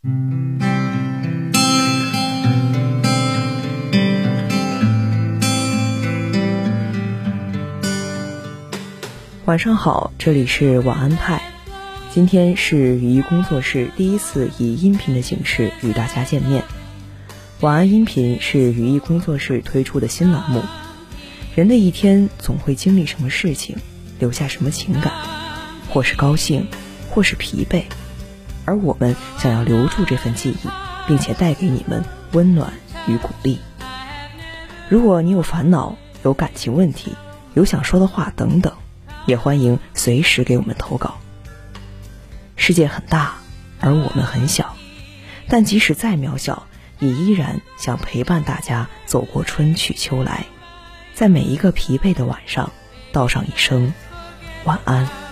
[0.00, 0.08] 晚
[9.58, 11.42] 上好，这里是晚安派。
[12.12, 16.62] 今天是语音工作室第一次以音频的形式与大家见面。
[17.58, 20.62] 晚安音频是语音工作室推出的新栏目。
[21.56, 23.76] 人的一天总会经历什么事情，
[24.20, 25.12] 留下什么情感，
[25.90, 26.68] 或是高兴，
[27.10, 27.82] 或是疲惫，
[28.68, 30.68] 而我们想要留住这份记忆，
[31.06, 32.74] 并且带给你们温暖
[33.06, 33.58] 与鼓励。
[34.90, 37.14] 如果你有烦恼、有感情问题、
[37.54, 38.74] 有想说的话等等。
[39.26, 41.18] 也欢迎随时给我们投稿。
[42.56, 43.34] 世界很大，
[43.78, 44.74] 而我们很小，
[45.48, 46.66] 但即使再渺小，
[46.98, 50.46] 也依然想陪伴大家走过春去秋来，
[51.14, 52.70] 在每一个疲惫的晚上，
[53.12, 53.92] 道上一声
[54.64, 55.27] 晚安。